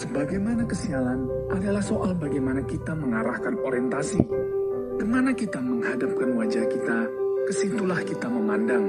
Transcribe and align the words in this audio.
sebagaimana 0.00 0.64
kesialan 0.64 1.28
adalah 1.52 1.84
soal 1.84 2.16
bagaimana 2.16 2.64
kita 2.64 2.96
mengarahkan 2.96 3.60
orientasi. 3.60 4.20
Ke 4.96 5.04
mana 5.04 5.36
kita 5.36 5.60
menghadapkan 5.60 6.40
wajah 6.40 6.64
kita, 6.72 6.98
ke 7.44 7.52
situlah 7.52 8.00
kita 8.00 8.24
memandang. 8.32 8.88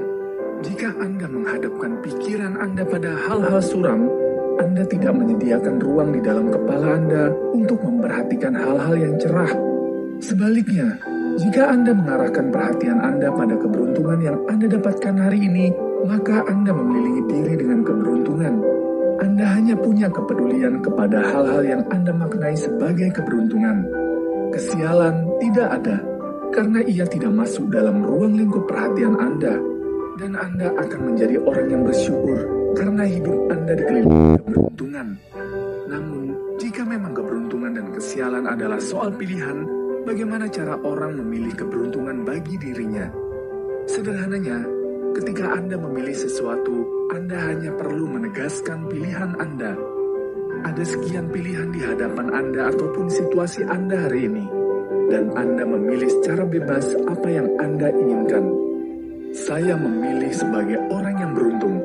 Jika 0.64 0.88
Anda 0.96 1.28
menghadapkan 1.28 2.00
pikiran 2.00 2.56
Anda 2.56 2.88
pada 2.88 3.12
hal-hal 3.28 3.60
suram, 3.60 4.08
Anda 4.56 4.88
tidak 4.88 5.12
menyediakan 5.12 5.84
ruang 5.84 6.16
di 6.16 6.20
dalam 6.24 6.48
kepala 6.48 6.96
Anda 6.96 7.28
untuk 7.52 7.84
memperhatikan 7.84 8.56
hal-hal 8.56 8.94
yang 8.96 9.14
cerah. 9.20 9.52
Sebaliknya, 10.22 10.96
jika 11.36 11.72
Anda 11.72 11.92
mengarahkan 11.92 12.48
perhatian 12.52 13.00
Anda 13.00 13.28
pada 13.32 13.56
keberuntungan 13.60 14.20
yang 14.22 14.38
Anda 14.48 14.70
dapatkan 14.70 15.16
hari 15.18 15.44
ini, 15.44 15.72
maka 16.08 16.44
Anda 16.48 16.72
mengelilingi 16.72 17.22
diri 17.28 17.54
dengan 17.58 17.84
keberuntungan. 17.84 18.81
Anda 19.22 19.46
hanya 19.54 19.78
punya 19.78 20.10
kepedulian 20.10 20.82
kepada 20.82 21.22
hal-hal 21.22 21.62
yang 21.62 21.82
Anda 21.94 22.10
maknai 22.10 22.58
sebagai 22.58 23.06
keberuntungan. 23.14 23.86
Kesialan 24.50 25.38
tidak 25.38 25.78
ada, 25.78 25.96
karena 26.50 26.82
ia 26.90 27.06
tidak 27.06 27.30
masuk 27.30 27.70
dalam 27.70 28.02
ruang 28.02 28.34
lingkup 28.34 28.66
perhatian 28.66 29.14
Anda. 29.14 29.54
Dan 30.18 30.34
Anda 30.34 30.74
akan 30.74 31.00
menjadi 31.14 31.38
orang 31.38 31.70
yang 31.70 31.82
bersyukur 31.86 32.34
karena 32.74 33.06
hidup 33.06 33.38
Anda 33.46 33.72
dikelilingi 33.78 34.42
keberuntungan. 34.42 35.06
Namun, 35.86 36.24
jika 36.58 36.82
memang 36.82 37.14
keberuntungan 37.14 37.78
dan 37.78 37.86
kesialan 37.94 38.44
adalah 38.50 38.82
soal 38.82 39.14
pilihan, 39.14 39.62
bagaimana 40.02 40.50
cara 40.50 40.74
orang 40.82 41.14
memilih 41.22 41.54
keberuntungan 41.54 42.26
bagi 42.26 42.58
dirinya? 42.58 43.06
Sederhananya, 43.86 44.81
ketika 45.12 45.44
Anda 45.56 45.76
memilih 45.76 46.16
sesuatu, 46.16 47.08
Anda 47.12 47.36
hanya 47.52 47.70
perlu 47.76 48.08
menegaskan 48.08 48.88
pilihan 48.88 49.36
Anda. 49.36 49.76
Ada 50.62 50.84
sekian 50.84 51.28
pilihan 51.32 51.72
di 51.72 51.80
hadapan 51.84 52.32
Anda 52.32 52.72
ataupun 52.72 53.12
situasi 53.12 53.66
Anda 53.68 54.08
hari 54.08 54.28
ini, 54.28 54.44
dan 55.12 55.32
Anda 55.36 55.64
memilih 55.68 56.08
secara 56.20 56.48
bebas 56.48 56.96
apa 57.08 57.28
yang 57.28 57.48
Anda 57.60 57.88
inginkan. 57.92 58.44
Saya 59.32 59.74
memilih 59.76 60.32
sebagai 60.32 60.78
orang 60.92 61.16
yang 61.20 61.32
beruntung, 61.32 61.76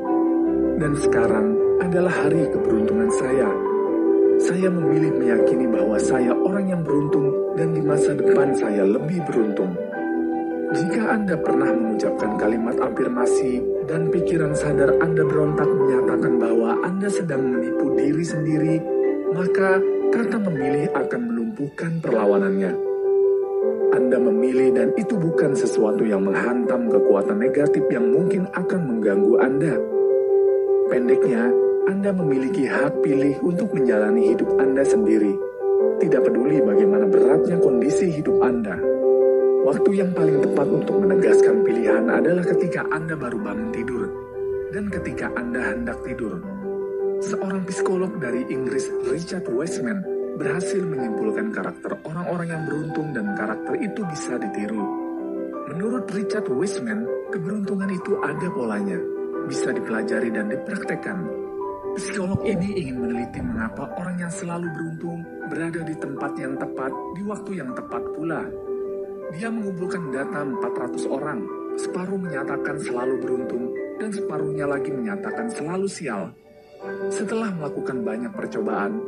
dan 0.79 0.93
sekarang 0.99 1.47
adalah 1.83 2.11
hari 2.11 2.43
keberuntungan 2.51 3.09
saya. 3.15 3.49
Saya 4.37 4.69
memilih 4.69 5.17
meyakini 5.17 5.65
bahwa 5.65 5.97
saya 5.97 6.29
orang 6.29 6.69
yang 6.69 6.81
beruntung 6.85 7.33
dan 7.57 7.73
di 7.73 7.81
masa 7.81 8.13
depan 8.13 8.53
saya 8.53 8.85
lebih 8.85 9.17
beruntung. 9.25 9.73
Jika 10.67 11.15
Anda 11.15 11.39
pernah 11.39 11.71
mengucapkan 11.71 12.35
kalimat 12.35 12.75
afirmasi 12.75 13.63
dan 13.87 14.11
pikiran 14.11 14.51
sadar 14.51 14.99
Anda 14.99 15.23
berontak 15.23 15.63
menyatakan 15.63 16.35
bahwa 16.35 16.83
Anda 16.83 17.07
sedang 17.07 17.55
menipu 17.55 17.95
diri 17.95 18.19
sendiri, 18.19 18.75
maka 19.31 19.79
kata 20.11 20.35
memilih 20.43 20.91
akan 20.91 21.21
melumpuhkan 21.23 22.03
perlawanannya. 22.03 22.75
Anda 23.95 24.19
memilih 24.19 24.75
dan 24.75 24.91
itu 24.99 25.15
bukan 25.15 25.55
sesuatu 25.55 26.03
yang 26.03 26.27
menghantam 26.27 26.91
kekuatan 26.91 27.39
negatif 27.39 27.87
yang 27.87 28.11
mungkin 28.11 28.51
akan 28.51 28.81
mengganggu 28.91 29.33
Anda. 29.39 29.73
Pendeknya, 30.91 31.47
Anda 31.87 32.11
memiliki 32.11 32.67
hak 32.67 32.99
pilih 33.07 33.39
untuk 33.39 33.71
menjalani 33.71 34.35
hidup 34.35 34.51
Anda 34.59 34.83
sendiri. 34.83 35.31
Tidak 36.03 36.19
peduli 36.19 36.59
bagaimana 36.59 37.07
beratnya 37.07 37.55
kondisi 37.55 38.11
hidup 38.19 38.43
Anda. 38.43 38.96
Waktu 39.65 39.89
yang 39.97 40.11
paling 40.13 40.45
tepat 40.45 40.67
untuk 40.69 40.95
menegaskan 41.01 41.65
pilihan 41.65 42.05
adalah 42.05 42.45
ketika 42.45 42.85
Anda 42.93 43.17
baru 43.17 43.41
bangun 43.41 43.69
tidur 43.73 44.03
dan 44.75 44.91
ketika 44.93 45.33
Anda 45.33 45.73
hendak 45.73 45.97
tidur. 46.05 46.37
Seorang 47.17 47.65
psikolog 47.65 48.13
dari 48.21 48.45
Inggris, 48.53 48.85
Richard 49.09 49.49
Wiseman, 49.49 50.05
berhasil 50.37 50.77
menyimpulkan 50.85 51.49
karakter 51.49 51.97
orang-orang 52.05 52.53
yang 52.53 52.63
beruntung 52.69 53.09
dan 53.17 53.33
karakter 53.33 53.73
itu 53.81 54.05
bisa 54.05 54.37
ditiru. 54.37 54.85
Menurut 55.73 56.05
Richard 56.13 56.45
Wiseman, 56.53 57.09
keberuntungan 57.33 57.89
itu 57.89 58.13
ada 58.21 58.47
polanya, 58.53 59.01
bisa 59.49 59.73
dipelajari 59.73 60.29
dan 60.29 60.53
dipraktekkan. 60.53 61.25
Psikolog 61.97 62.45
ini 62.45 62.77
ingin 62.77 63.01
meneliti 63.01 63.41
mengapa 63.41 63.89
orang 63.97 64.21
yang 64.21 64.29
selalu 64.29 64.69
beruntung 64.69 65.25
berada 65.49 65.81
di 65.81 65.95
tempat 65.97 66.31
yang 66.37 66.53
tepat 66.53 66.93
di 67.17 67.25
waktu 67.25 67.51
yang 67.57 67.73
tepat 67.73 68.03
pula. 68.13 68.45
Dia 69.35 69.51
mengumpulkan 69.51 70.07
data 70.15 70.39
400 70.39 71.03
orang, 71.11 71.43
separuh 71.75 72.15
menyatakan 72.15 72.79
selalu 72.79 73.19
beruntung 73.19 73.75
dan 73.99 74.09
separuhnya 74.13 74.63
lagi 74.69 74.87
menyatakan 74.87 75.51
selalu 75.51 75.87
sial. 75.91 76.31
Setelah 77.11 77.51
melakukan 77.51 78.07
banyak 78.07 78.31
percobaan, 78.31 79.03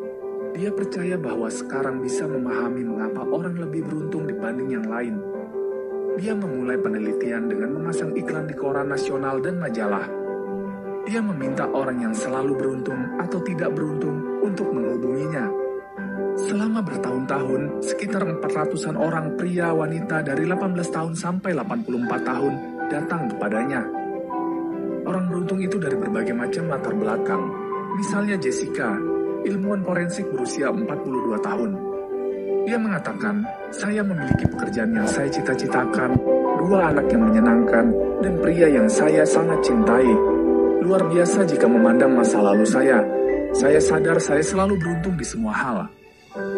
dia 0.51 0.73
percaya 0.73 1.15
bahwa 1.15 1.47
sekarang 1.47 2.03
bisa 2.03 2.27
memahami 2.27 2.83
mengapa 2.83 3.21
orang 3.23 3.55
lebih 3.63 3.85
beruntung 3.87 4.27
dibanding 4.27 4.69
yang 4.75 4.87
lain. 4.89 5.15
Dia 6.19 6.35
memulai 6.35 6.75
penelitian 6.75 7.47
dengan 7.47 7.79
memasang 7.79 8.11
iklan 8.17 8.49
di 8.49 8.55
koran 8.57 8.91
nasional 8.91 9.39
dan 9.39 9.55
majalah. 9.55 10.03
Dia 11.07 11.23
meminta 11.23 11.63
orang 11.69 12.03
yang 12.03 12.13
selalu 12.13 12.59
beruntung 12.59 12.99
atau 13.23 13.39
tidak 13.39 13.71
beruntung 13.71 14.19
untuk 14.43 14.67
menghubunginya. 14.67 15.58
Selama 16.47 16.79
bertahun-tahun, 16.79 17.83
sekitar 17.83 18.23
400-an 18.23 18.95
orang 18.95 19.35
pria 19.35 19.75
wanita 19.75 20.23
dari 20.23 20.47
18 20.47 20.71
tahun 20.87 21.11
sampai 21.11 21.51
84 21.51 22.07
tahun 22.23 22.53
datang 22.87 23.27
kepadanya. 23.35 23.81
Orang 25.03 25.27
beruntung 25.27 25.59
itu 25.59 25.75
dari 25.75 25.99
berbagai 25.99 26.31
macam 26.31 26.71
latar 26.71 26.95
belakang. 26.95 27.43
Misalnya 27.99 28.39
Jessica, 28.39 28.95
ilmuwan 29.43 29.83
forensik 29.83 30.31
berusia 30.31 30.71
42 30.71 31.43
tahun. 31.43 31.71
Dia 32.63 32.77
mengatakan, 32.79 33.43
saya 33.75 33.99
memiliki 33.99 34.47
pekerjaan 34.47 34.95
yang 34.95 35.07
saya 35.09 35.27
cita-citakan, 35.27 36.15
dua 36.63 36.93
anak 36.93 37.09
yang 37.11 37.27
menyenangkan, 37.27 37.85
dan 38.23 38.33
pria 38.39 38.67
yang 38.71 38.87
saya 38.87 39.27
sangat 39.27 39.59
cintai. 39.65 40.07
Luar 40.85 41.03
biasa 41.03 41.43
jika 41.43 41.67
memandang 41.67 42.15
masa 42.15 42.39
lalu 42.39 42.63
saya. 42.63 43.03
Saya 43.51 43.81
sadar 43.81 44.21
saya 44.21 44.45
selalu 44.45 44.77
beruntung 44.77 45.17
di 45.17 45.25
semua 45.25 45.51
hal. 45.51 45.98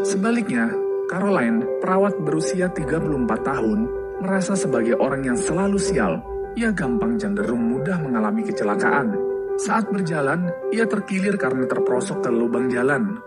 Sebaliknya, 0.03 0.67
Caroline, 1.07 1.63
perawat 1.79 2.19
berusia 2.19 2.67
34 2.71 3.07
tahun, 3.43 3.79
merasa 4.19 4.55
sebagai 4.55 4.99
orang 4.99 5.27
yang 5.27 5.39
selalu 5.39 5.79
sial. 5.79 6.19
Ia 6.59 6.75
gampang 6.75 7.15
cenderung 7.15 7.71
mudah 7.71 7.95
mengalami 8.03 8.43
kecelakaan. 8.43 9.15
Saat 9.55 9.87
berjalan, 9.87 10.51
ia 10.75 10.83
terkilir 10.83 11.39
karena 11.39 11.63
terperosok 11.67 12.23
ke 12.23 12.29
lubang 12.31 12.67
jalan. 12.67 13.19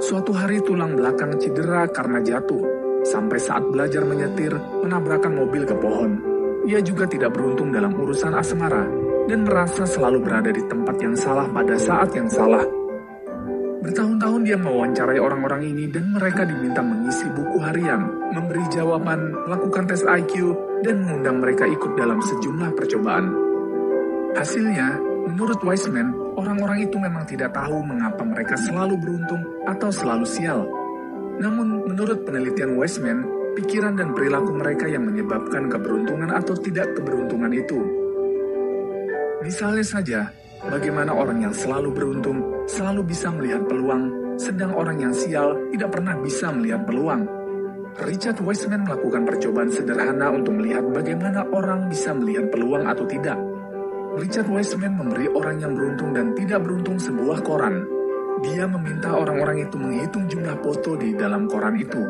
Suatu 0.00 0.32
hari 0.32 0.60
tulang 0.64 0.96
belakang 0.96 1.36
cedera 1.36 1.84
karena 1.92 2.20
jatuh. 2.24 2.64
Sampai 3.04 3.36
saat 3.36 3.68
belajar 3.68 4.00
menyetir, 4.08 4.56
menabrakan 4.80 5.36
mobil 5.36 5.68
ke 5.68 5.76
pohon. 5.76 6.16
Ia 6.64 6.80
juga 6.80 7.04
tidak 7.04 7.36
beruntung 7.36 7.68
dalam 7.68 7.92
urusan 7.92 8.32
asmara 8.32 8.88
dan 9.28 9.44
merasa 9.44 9.84
selalu 9.84 10.24
berada 10.24 10.48
di 10.48 10.64
tempat 10.64 10.96
yang 10.96 11.12
salah 11.12 11.44
pada 11.52 11.76
saat 11.76 12.08
yang 12.16 12.28
salah. 12.32 12.83
Bertahun-tahun 13.84 14.48
dia 14.48 14.56
mewawancarai 14.56 15.20
orang-orang 15.20 15.68
ini 15.68 15.84
dan 15.92 16.08
mereka 16.16 16.48
diminta 16.48 16.80
mengisi 16.80 17.28
buku 17.36 17.60
harian, 17.60 18.08
memberi 18.32 18.64
jawaban, 18.72 19.28
melakukan 19.44 19.84
tes 19.84 20.00
IQ, 20.00 20.56
dan 20.80 21.04
mengundang 21.04 21.44
mereka 21.44 21.68
ikut 21.68 21.92
dalam 21.92 22.16
sejumlah 22.16 22.72
percobaan. 22.72 23.28
Hasilnya, 24.40 24.88
menurut 25.28 25.60
Wiseman, 25.60 26.16
orang-orang 26.32 26.88
itu 26.88 26.96
memang 26.96 27.28
tidak 27.28 27.52
tahu 27.52 27.84
mengapa 27.84 28.24
mereka 28.24 28.56
selalu 28.56 28.96
beruntung 28.96 29.44
atau 29.68 29.92
selalu 29.92 30.24
sial. 30.24 30.64
Namun, 31.44 31.84
menurut 31.84 32.24
penelitian 32.24 32.80
Wiseman, 32.80 33.20
pikiran 33.52 34.00
dan 34.00 34.16
perilaku 34.16 34.56
mereka 34.56 34.88
yang 34.88 35.04
menyebabkan 35.04 35.68
keberuntungan 35.68 36.32
atau 36.32 36.56
tidak 36.56 36.88
keberuntungan 36.96 37.52
itu. 37.52 37.84
Misalnya 39.44 39.84
saja, 39.84 40.20
bagaimana 40.68 41.12
orang 41.12 41.44
yang 41.44 41.54
selalu 41.54 41.90
beruntung 41.92 42.38
selalu 42.64 43.04
bisa 43.04 43.28
melihat 43.32 43.62
peluang, 43.68 44.36
sedang 44.40 44.72
orang 44.72 44.96
yang 45.00 45.14
sial 45.14 45.56
tidak 45.72 45.90
pernah 45.92 46.14
bisa 46.20 46.48
melihat 46.52 46.82
peluang. 46.88 47.22
Richard 47.94 48.42
Wiseman 48.42 48.82
melakukan 48.82 49.22
percobaan 49.22 49.70
sederhana 49.70 50.26
untuk 50.34 50.58
melihat 50.58 50.82
bagaimana 50.90 51.46
orang 51.54 51.86
bisa 51.86 52.10
melihat 52.10 52.50
peluang 52.50 52.90
atau 52.90 53.06
tidak. 53.06 53.38
Richard 54.18 54.50
Wiseman 54.50 54.98
memberi 54.98 55.30
orang 55.30 55.62
yang 55.62 55.78
beruntung 55.78 56.10
dan 56.10 56.34
tidak 56.34 56.62
beruntung 56.66 56.98
sebuah 56.98 57.38
koran. 57.46 57.86
Dia 58.42 58.66
meminta 58.66 59.14
orang-orang 59.14 59.62
itu 59.62 59.78
menghitung 59.78 60.26
jumlah 60.26 60.58
foto 60.58 60.98
di 60.98 61.14
dalam 61.14 61.46
koran 61.46 61.78
itu. 61.78 62.02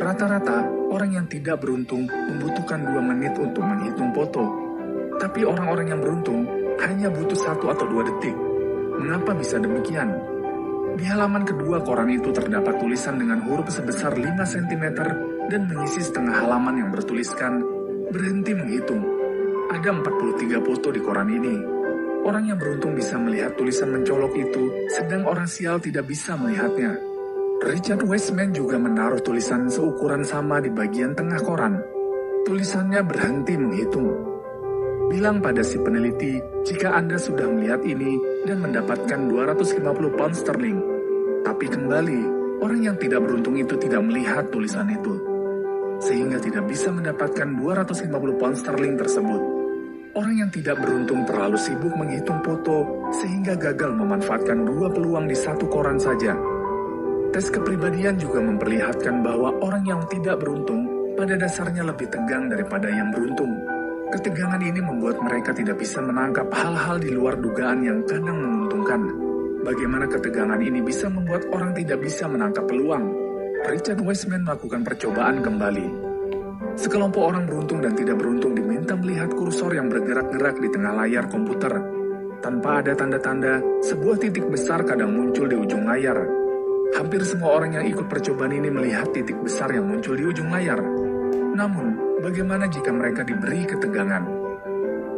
Rata-rata, 0.00 0.64
orang 0.88 1.12
yang 1.12 1.26
tidak 1.28 1.60
beruntung 1.60 2.08
membutuhkan 2.08 2.80
dua 2.80 3.02
menit 3.04 3.36
untuk 3.36 3.60
menghitung 3.60 4.16
foto. 4.16 4.44
Tapi 5.20 5.44
orang-orang 5.44 5.86
yang 5.92 6.00
beruntung 6.00 6.48
hanya 6.80 7.12
butuh 7.12 7.36
satu 7.36 7.68
atau 7.68 7.84
dua 7.84 8.02
detik. 8.08 8.36
Mengapa 8.96 9.36
bisa 9.36 9.60
demikian? 9.60 10.08
Di 10.92 11.08
halaman 11.08 11.48
kedua 11.48 11.80
koran 11.80 12.12
itu 12.12 12.28
terdapat 12.32 12.76
tulisan 12.76 13.16
dengan 13.16 13.40
huruf 13.48 13.72
sebesar 13.72 14.12
5 14.12 14.28
cm 14.44 14.84
dan 15.48 15.64
mengisi 15.64 16.04
setengah 16.04 16.44
halaman 16.44 16.84
yang 16.84 16.90
bertuliskan 16.92 17.64
berhenti 18.12 18.52
menghitung. 18.52 19.00
Ada 19.72 19.88
43 19.88 20.60
foto 20.60 20.92
di 20.92 21.00
koran 21.00 21.32
ini. 21.32 21.56
Orang 22.22 22.46
yang 22.46 22.60
beruntung 22.60 22.94
bisa 22.94 23.16
melihat 23.18 23.56
tulisan 23.56 23.90
mencolok 23.90 24.36
itu, 24.36 24.62
sedang 24.92 25.26
orang 25.26 25.48
sial 25.48 25.80
tidak 25.80 26.06
bisa 26.06 26.36
melihatnya. 26.36 26.94
Richard 27.66 28.04
Westman 28.06 28.54
juga 28.54 28.78
menaruh 28.78 29.18
tulisan 29.24 29.66
seukuran 29.66 30.22
sama 30.22 30.62
di 30.62 30.70
bagian 30.70 31.16
tengah 31.18 31.40
koran. 31.42 31.82
Tulisannya 32.46 33.00
berhenti 33.02 33.54
menghitung. 33.58 34.31
Bilang 35.12 35.44
pada 35.44 35.60
si 35.60 35.76
peneliti 35.76 36.40
jika 36.64 36.96
Anda 36.96 37.20
sudah 37.20 37.44
melihat 37.52 37.84
ini 37.84 38.16
dan 38.48 38.64
mendapatkan 38.64 39.28
250 39.28 40.16
pound 40.16 40.32
sterling. 40.32 40.80
Tapi 41.44 41.68
kembali, 41.68 42.20
orang 42.64 42.80
yang 42.80 42.96
tidak 42.96 43.20
beruntung 43.20 43.60
itu 43.60 43.76
tidak 43.76 44.00
melihat 44.00 44.48
tulisan 44.48 44.88
itu. 44.88 45.14
Sehingga 46.00 46.40
tidak 46.40 46.64
bisa 46.64 46.88
mendapatkan 46.88 47.44
250 47.60 48.40
pound 48.40 48.56
sterling 48.56 48.96
tersebut. 48.96 49.42
Orang 50.16 50.34
yang 50.40 50.48
tidak 50.48 50.80
beruntung 50.80 51.28
terlalu 51.28 51.60
sibuk 51.60 51.92
menghitung 51.92 52.40
foto 52.40 53.08
sehingga 53.20 53.52
gagal 53.60 53.92
memanfaatkan 53.92 54.64
dua 54.64 54.88
peluang 54.88 55.28
di 55.28 55.36
satu 55.36 55.68
koran 55.68 55.96
saja 55.96 56.36
Tes 57.32 57.48
kepribadian 57.48 58.20
juga 58.20 58.44
memperlihatkan 58.44 59.24
bahwa 59.24 59.56
orang 59.64 59.88
yang 59.88 60.04
tidak 60.12 60.36
beruntung 60.36 60.84
pada 61.16 61.32
dasarnya 61.32 61.80
lebih 61.80 62.04
tegang 62.12 62.52
daripada 62.52 62.92
yang 62.92 63.08
beruntung. 63.08 63.71
Ketegangan 64.12 64.60
ini 64.60 64.80
membuat 64.84 65.24
mereka 65.24 65.56
tidak 65.56 65.80
bisa 65.80 66.04
menangkap 66.04 66.44
hal-hal 66.52 67.00
di 67.00 67.10
luar 67.16 67.40
dugaan 67.40 67.80
yang 67.80 68.04
kadang 68.04 68.36
menguntungkan. 68.36 69.00
Bagaimana 69.64 70.04
ketegangan 70.04 70.60
ini 70.60 70.84
bisa 70.84 71.08
membuat 71.08 71.48
orang 71.48 71.72
tidak 71.72 71.96
bisa 72.04 72.28
menangkap 72.28 72.68
peluang? 72.68 73.08
Richard 73.72 74.04
Wiseman 74.04 74.44
melakukan 74.44 74.84
percobaan 74.84 75.40
kembali. 75.40 75.86
Sekelompok 76.76 77.24
orang 77.24 77.48
beruntung 77.48 77.80
dan 77.80 77.96
tidak 77.96 78.20
beruntung 78.20 78.52
diminta 78.52 78.92
melihat 79.00 79.32
kursor 79.32 79.72
yang 79.72 79.88
bergerak-gerak 79.88 80.60
di 80.60 80.68
tengah 80.68 80.92
layar 80.92 81.24
komputer. 81.32 81.72
Tanpa 82.44 82.84
ada 82.84 82.92
tanda-tanda, 82.92 83.64
sebuah 83.80 84.20
titik 84.20 84.44
besar 84.52 84.84
kadang 84.84 85.14
muncul 85.14 85.48
di 85.48 85.56
ujung 85.56 85.88
layar, 85.88 86.42
Hampir 86.92 87.24
semua 87.24 87.56
orang 87.56 87.80
yang 87.80 87.88
ikut 87.88 88.04
percobaan 88.04 88.52
ini 88.52 88.68
melihat 88.68 89.08
titik 89.16 89.40
besar 89.40 89.72
yang 89.72 89.88
muncul 89.88 90.12
di 90.12 90.28
ujung 90.28 90.52
layar. 90.52 90.76
Namun, 91.56 92.11
bagaimana 92.22 92.70
jika 92.70 92.94
mereka 92.94 93.26
diberi 93.26 93.66
ketegangan? 93.66 94.24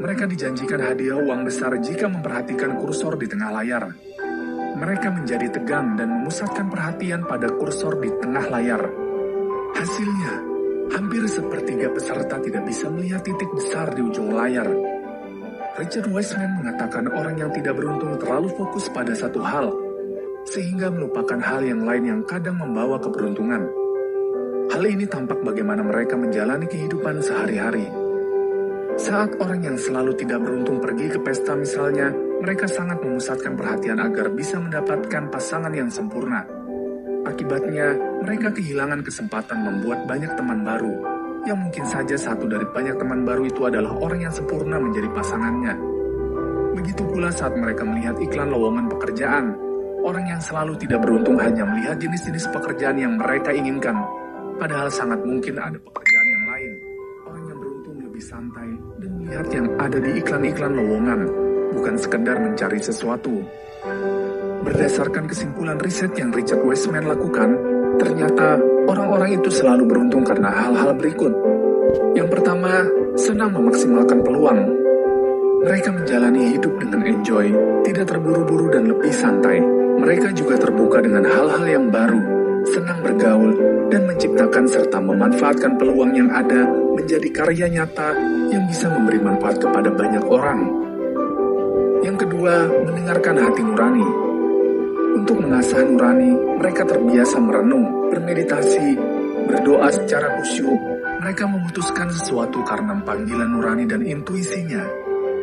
Mereka 0.00 0.24
dijanjikan 0.26 0.80
hadiah 0.80 1.20
uang 1.20 1.44
besar 1.44 1.76
jika 1.78 2.08
memperhatikan 2.08 2.80
kursor 2.80 3.20
di 3.20 3.28
tengah 3.28 3.52
layar. 3.52 3.92
Mereka 4.74 5.08
menjadi 5.12 5.54
tegang 5.54 5.94
dan 5.94 6.10
memusatkan 6.10 6.66
perhatian 6.66 7.28
pada 7.28 7.46
kursor 7.52 8.00
di 8.02 8.10
tengah 8.18 8.48
layar. 8.50 8.82
Hasilnya, 9.76 10.34
hampir 10.96 11.22
sepertiga 11.30 11.92
peserta 11.94 12.42
tidak 12.42 12.66
bisa 12.66 12.90
melihat 12.90 13.22
titik 13.22 13.48
besar 13.54 13.92
di 13.94 14.02
ujung 14.02 14.34
layar. 14.34 14.66
Richard 15.74 16.10
Wiseman 16.10 16.62
mengatakan 16.62 17.10
orang 17.10 17.34
yang 17.38 17.50
tidak 17.50 17.74
beruntung 17.78 18.14
terlalu 18.18 18.50
fokus 18.54 18.86
pada 18.90 19.10
satu 19.14 19.42
hal, 19.42 19.74
sehingga 20.46 20.90
melupakan 20.90 21.38
hal 21.38 21.66
yang 21.66 21.82
lain 21.82 22.04
yang 22.04 22.20
kadang 22.26 22.58
membawa 22.58 22.98
keberuntungan. 22.98 23.83
Hal 24.74 24.90
ini 24.90 25.06
tampak 25.06 25.38
bagaimana 25.46 25.86
mereka 25.86 26.18
menjalani 26.18 26.66
kehidupan 26.66 27.22
sehari-hari. 27.22 27.86
Saat 28.98 29.38
orang 29.38 29.62
yang 29.62 29.78
selalu 29.78 30.18
tidak 30.18 30.42
beruntung 30.42 30.82
pergi 30.82 31.14
ke 31.14 31.22
pesta 31.22 31.54
misalnya, 31.54 32.10
mereka 32.42 32.66
sangat 32.66 32.98
memusatkan 32.98 33.54
perhatian 33.54 34.02
agar 34.02 34.34
bisa 34.34 34.58
mendapatkan 34.58 35.30
pasangan 35.30 35.70
yang 35.70 35.86
sempurna. 35.86 36.42
Akibatnya, 37.22 37.94
mereka 38.26 38.50
kehilangan 38.50 39.06
kesempatan 39.06 39.62
membuat 39.62 40.10
banyak 40.10 40.34
teman 40.34 40.66
baru, 40.66 40.94
yang 41.46 41.62
mungkin 41.62 41.86
saja 41.86 42.18
satu 42.18 42.50
dari 42.50 42.66
banyak 42.66 42.98
teman 42.98 43.22
baru 43.22 43.46
itu 43.46 43.70
adalah 43.70 43.94
orang 43.94 44.26
yang 44.26 44.34
sempurna 44.34 44.82
menjadi 44.82 45.06
pasangannya. 45.14 45.74
Begitu 46.74 47.06
pula 47.14 47.30
saat 47.30 47.54
mereka 47.54 47.86
melihat 47.86 48.18
iklan 48.18 48.50
lowongan 48.50 48.90
pekerjaan, 48.90 49.54
Orang 50.04 50.28
yang 50.28 50.36
selalu 50.36 50.76
tidak 50.76 51.00
beruntung 51.00 51.40
hanya 51.40 51.64
melihat 51.64 51.96
jenis-jenis 51.96 52.52
pekerjaan 52.52 53.00
yang 53.00 53.16
mereka 53.16 53.56
inginkan, 53.56 53.96
padahal 54.58 54.88
sangat 54.90 55.20
mungkin 55.22 55.54
ada 55.58 55.78
pekerjaan 55.78 56.28
yang 56.30 56.44
lain. 56.48 56.72
Orang 57.24 57.44
yang 57.48 57.58
beruntung 57.58 57.96
lebih 58.04 58.22
santai 58.22 58.68
dan 59.00 59.10
melihat 59.18 59.48
yang 59.50 59.66
ada 59.80 59.98
di 59.98 60.10
iklan-iklan 60.20 60.72
lowongan, 60.76 61.20
bukan 61.74 61.94
sekedar 61.98 62.36
mencari 62.38 62.78
sesuatu. 62.78 63.34
Berdasarkan 64.64 65.28
kesimpulan 65.28 65.76
riset 65.80 66.12
yang 66.16 66.32
Richard 66.32 66.64
Westman 66.64 67.04
lakukan, 67.04 67.56
ternyata 68.00 68.56
orang-orang 68.88 69.36
itu 69.36 69.52
selalu 69.52 69.84
beruntung 69.84 70.24
karena 70.24 70.48
hal-hal 70.48 70.96
berikut. 70.96 71.32
Yang 72.16 72.28
pertama, 72.32 72.88
senang 73.14 73.52
memaksimalkan 73.52 74.24
peluang. 74.24 74.60
Mereka 75.64 75.88
menjalani 75.96 76.56
hidup 76.56 76.76
dengan 76.76 77.00
enjoy, 77.08 77.46
tidak 77.88 78.08
terburu-buru 78.08 78.68
dan 78.72 78.88
lebih 78.88 79.12
santai. 79.12 79.60
Mereka 79.94 80.36
juga 80.36 80.60
terbuka 80.60 81.00
dengan 81.00 81.24
hal-hal 81.24 81.64
yang 81.64 81.86
baru, 81.88 82.20
senang 82.72 83.00
bergaul, 83.04 83.52
dan 83.92 84.08
menciptakan 84.08 84.64
serta 84.68 84.98
memanfaatkan 85.00 85.76
peluang 85.76 86.12
yang 86.16 86.30
ada 86.32 86.64
menjadi 86.94 87.28
karya 87.30 87.66
nyata 87.68 88.16
yang 88.48 88.64
bisa 88.70 88.88
memberi 88.88 89.20
manfaat 89.20 89.60
kepada 89.60 89.90
banyak 89.92 90.24
orang. 90.24 90.60
Yang 92.04 92.16
kedua, 92.28 92.54
mendengarkan 92.84 93.36
hati 93.40 93.62
nurani. 93.64 94.08
Untuk 95.14 95.40
mengasah 95.40 95.84
nurani, 95.88 96.32
mereka 96.60 96.82
terbiasa 96.84 97.36
merenung, 97.40 98.12
bermeditasi, 98.12 98.88
berdoa 99.48 99.88
secara 99.88 100.36
khusyuk. 100.40 100.80
Mereka 101.24 101.48
memutuskan 101.48 102.12
sesuatu 102.12 102.60
karena 102.68 103.00
panggilan 103.00 103.56
nurani 103.56 103.88
dan 103.88 104.04
intuisinya, 104.04 104.84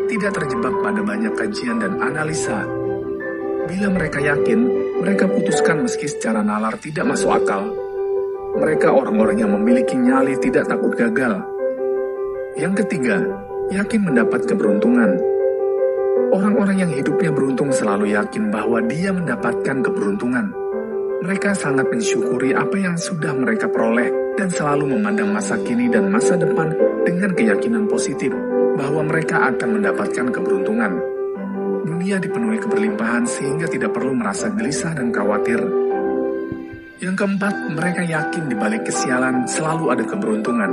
tidak 0.06 0.38
terjebak 0.38 0.76
pada 0.86 1.02
banyak 1.02 1.34
kajian 1.34 1.82
dan 1.82 1.98
analisa, 1.98 2.62
Bila 3.72 3.88
mereka 3.94 4.20
yakin, 4.20 4.68
mereka 5.02 5.26
putuskan 5.26 5.82
meski 5.82 6.06
secara 6.06 6.46
nalar 6.46 6.78
tidak 6.78 7.10
masuk 7.10 7.34
akal. 7.34 7.74
Mereka 8.54 8.94
orang-orang 8.94 9.42
yang 9.42 9.52
memiliki 9.58 9.98
nyali 9.98 10.38
tidak 10.38 10.70
takut 10.70 10.94
gagal. 10.94 11.42
Yang 12.54 12.86
ketiga, 12.86 13.18
yakin 13.74 14.06
mendapat 14.06 14.46
keberuntungan. 14.46 15.18
Orang-orang 16.30 16.86
yang 16.86 16.92
hidupnya 16.94 17.34
beruntung 17.34 17.74
selalu 17.74 18.14
yakin 18.14 18.54
bahwa 18.54 18.78
dia 18.86 19.10
mendapatkan 19.10 19.82
keberuntungan. 19.82 20.54
Mereka 21.26 21.58
sangat 21.58 21.90
mensyukuri 21.90 22.54
apa 22.54 22.78
yang 22.78 22.94
sudah 22.94 23.34
mereka 23.34 23.74
peroleh 23.74 24.38
dan 24.38 24.54
selalu 24.54 24.86
memandang 24.86 25.34
masa 25.34 25.58
kini 25.66 25.90
dan 25.90 26.14
masa 26.14 26.38
depan 26.38 26.78
dengan 27.10 27.34
keyakinan 27.34 27.90
positif 27.90 28.30
bahwa 28.78 29.02
mereka 29.02 29.50
akan 29.50 29.82
mendapatkan 29.82 30.30
keberuntungan 30.30 31.21
dunia 31.82 32.22
dipenuhi 32.22 32.62
keberlimpahan 32.62 33.26
sehingga 33.26 33.66
tidak 33.70 33.94
perlu 33.94 34.14
merasa 34.14 34.50
gelisah 34.54 34.94
dan 34.94 35.10
khawatir. 35.10 35.62
Yang 37.02 37.16
keempat, 37.18 37.56
mereka 37.74 38.02
yakin 38.06 38.46
di 38.46 38.56
balik 38.56 38.86
kesialan 38.86 39.50
selalu 39.50 39.90
ada 39.90 40.06
keberuntungan. 40.06 40.72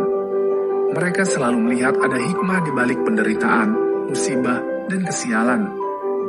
Mereka 0.93 1.25
selalu 1.25 1.59
melihat 1.69 1.97
ada 1.97 2.21
hikmah 2.21 2.61
di 2.65 2.73
balik 2.77 3.01
penderitaan, 3.01 3.69
musibah, 4.13 4.61
dan 4.93 5.01
kesialan. 5.09 5.63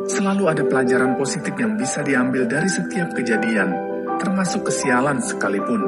Selalu 0.08 0.44
ada 0.48 0.64
pelajaran 0.64 1.20
positif 1.20 1.52
yang 1.60 1.76
bisa 1.76 2.00
diambil 2.04 2.48
dari 2.48 2.72
setiap 2.72 3.12
kejadian, 3.12 3.76
termasuk 4.20 4.72
kesialan 4.72 5.20
sekalipun. 5.20 5.84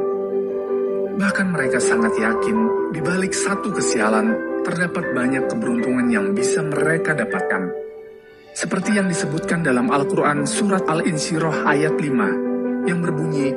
Bahkan 1.16 1.48
mereka 1.52 1.80
sangat 1.80 2.16
yakin 2.20 2.92
di 2.92 3.00
balik 3.00 3.32
satu 3.32 3.72
kesialan 3.72 4.36
terdapat 4.68 5.16
banyak 5.16 5.48
keberuntungan 5.48 6.08
yang 6.12 6.28
bisa 6.36 6.60
mereka 6.64 7.16
dapatkan. 7.16 7.91
Seperti 8.52 9.00
yang 9.00 9.08
disebutkan 9.08 9.64
dalam 9.64 9.88
Al-Quran 9.88 10.44
Surat 10.44 10.84
Al-Insyirah 10.84 11.72
ayat 11.72 11.96
5 11.96 12.84
yang 12.84 13.00
berbunyi, 13.00 13.56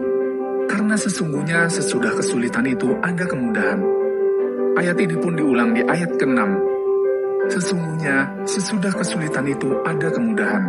Karena 0.70 0.94
sesungguhnya 0.94 1.66
sesudah 1.66 2.14
kesulitan 2.14 2.62
itu 2.62 2.94
ada 3.02 3.26
kemudahan. 3.26 3.82
Ayat 4.78 4.96
ini 5.02 5.18
pun 5.18 5.34
diulang 5.34 5.74
di 5.74 5.82
ayat 5.82 6.14
ke-6. 6.14 6.40
Sesungguhnya 7.50 8.46
sesudah 8.46 8.94
kesulitan 8.94 9.44
itu 9.50 9.74
ada 9.82 10.08
kemudahan. 10.14 10.64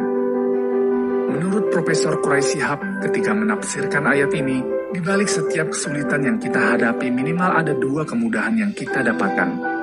Menurut 1.29 1.69
Profesor 1.69 2.17
Quraisy 2.17 2.59
Hab 2.65 2.81
ketika 3.05 3.29
menafsirkan 3.29 4.09
ayat 4.09 4.33
ini, 4.33 4.59
di 4.89 4.99
balik 5.05 5.29
setiap 5.29 5.69
kesulitan 5.69 6.25
yang 6.25 6.37
kita 6.41 6.75
hadapi 6.75 7.13
minimal 7.13 7.61
ada 7.61 7.77
dua 7.77 8.01
kemudahan 8.01 8.57
yang 8.57 8.71
kita 8.73 9.05
dapatkan. 9.05 9.74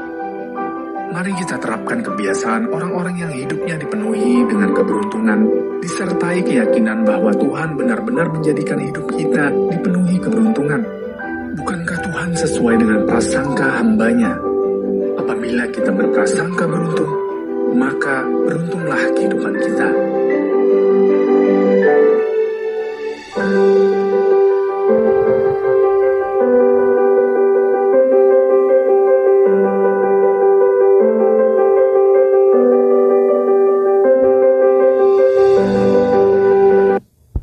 Mari 1.13 1.29
kita 1.37 1.61
terapkan 1.61 2.01
kebiasaan 2.01 2.73
orang-orang 2.73 3.21
yang 3.21 3.29
hidupnya 3.37 3.77
dipenuhi 3.77 4.49
dengan 4.49 4.73
keberuntungan, 4.73 5.45
disertai 5.85 6.41
keyakinan 6.41 7.05
bahwa 7.05 7.29
Tuhan 7.37 7.77
benar-benar 7.77 8.33
menjadikan 8.33 8.81
hidup 8.81 9.05
kita 9.13 9.53
dipenuhi 9.77 10.17
keberuntungan. 10.17 10.81
Bukankah 11.53 11.99
Tuhan 12.09 12.31
sesuai 12.33 12.75
dengan 12.81 13.05
prasangka 13.05 13.67
hambanya? 13.77 14.41
Apabila 15.21 15.69
kita 15.69 15.93
berprasangka 15.93 16.65
beruntung, 16.65 17.13
maka 17.77 18.25
beruntunglah 18.25 19.03
kita. 19.13 19.42